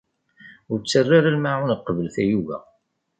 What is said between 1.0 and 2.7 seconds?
ara lmaɛun qbel tayuga.